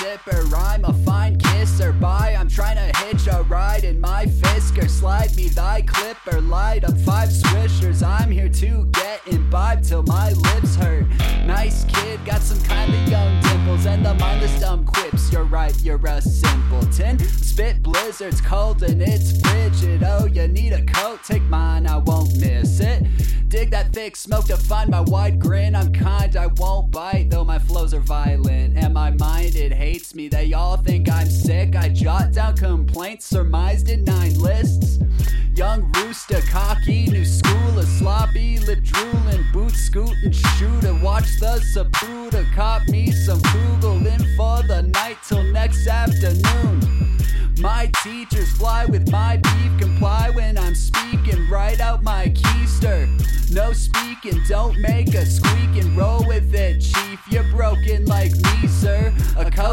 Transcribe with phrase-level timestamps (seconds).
[0.00, 0.40] sipper.
[0.56, 1.92] I'm a fine kisser.
[1.92, 4.88] Bye, I'm trying to hitch a ride in my Fisker.
[4.88, 6.40] Slide me thy clipper.
[6.40, 8.02] Light up five swishers.
[8.02, 11.06] I'm here to get imbibed till my lips hurt.
[11.46, 15.30] Nice kid, got some kindly young dimples and the mindless dumb quips.
[15.32, 17.18] You're right, you're a simpleton.
[17.18, 20.02] Spit blizzards cold and it's frigid.
[20.02, 21.20] Oh, you need a coat?
[21.24, 23.04] Take mine, I won't miss it.
[23.48, 25.74] Dig that thick smoke to find my wide grin.
[25.74, 28.76] I'm kind, I won't bite, though my flows are violent.
[28.76, 29.10] Am my
[30.14, 30.28] me.
[30.28, 31.76] They all think I'm sick.
[31.76, 34.98] I jot down complaints surmised in nine lists.
[35.54, 40.94] Young rooster, cocky, new school of sloppy, lip drooling, boot scooting, shooter.
[41.02, 47.18] Watch the Saputa, cop me some Google in for the night till next afternoon.
[47.60, 53.08] My teachers fly with my beef, comply when I'm speaking, write out my keister.
[53.52, 57.20] No speaking, don't make a squeak and roll with it, chief.
[57.30, 59.09] You're broken like me, sir.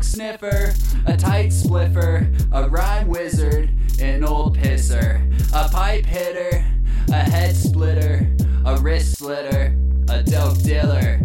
[0.00, 0.72] A sniffer,
[1.04, 3.68] a tight spliffer, a rhyme wizard,
[4.00, 5.20] an old pisser,
[5.52, 6.64] a pipe hitter,
[7.10, 9.76] a head splitter, a wrist slitter,
[10.08, 11.20] a dope dealer.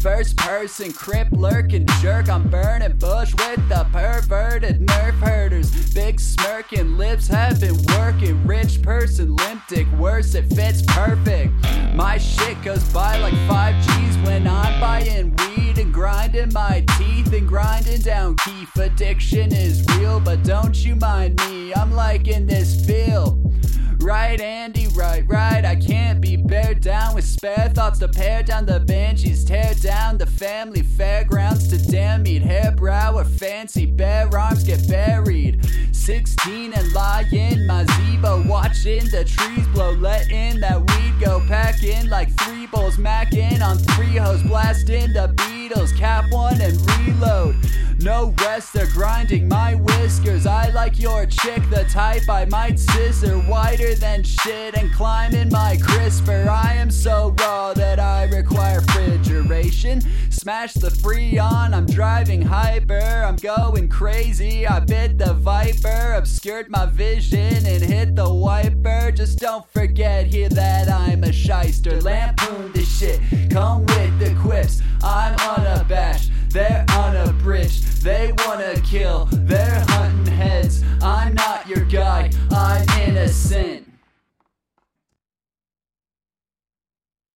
[0.00, 2.30] First person, crip, lurking jerk.
[2.30, 5.92] I'm burning bush with the perverted nerf herders.
[5.94, 8.46] Big smirking lips have been working.
[8.46, 11.52] Rich person, limp dick, worse, it fits perfect.
[11.94, 17.32] My shit goes by like 5 G's when I'm buying weed and grinding my teeth
[17.32, 17.48] and
[18.04, 18.76] down keef.
[18.76, 21.72] Addiction is real, but don't you mind me.
[21.72, 23.40] I'm liking this feel.
[23.98, 25.64] Right, Andy, right, right.
[25.64, 30.18] I can't be bared down with spare thoughts to pare down the banshees, tear down
[30.18, 35.64] the family fairgrounds to damn meat, hair brow or fancy bare arms get buried.
[35.92, 36.86] 16 and
[37.32, 42.98] in my Zebo, watching the trees blow, letting that weed go, packing like three bowls,
[42.98, 47.43] macking on three hoes, blasting the Beatles, cap one and reload.
[48.04, 50.44] No rest, they're grinding my whiskers.
[50.44, 55.48] I like your chick, the type I might scissor wider than shit and climb in
[55.48, 56.46] my crisper.
[56.50, 60.02] I am so raw that I require refrigeration.
[60.28, 64.66] Smash the freon, I'm driving hyper, I'm going crazy.
[64.66, 69.12] I bit the viper, obscured my vision and hit the wiper.
[69.12, 72.02] Just don't forget here that I'm a shyster.
[72.02, 74.82] Lampoon this shit, come with the quips.
[75.02, 76.84] I'm unabashed, they're
[78.02, 80.82] They wanna kill, they're hunting heads.
[81.02, 83.93] I'm not your guy, I'm innocent.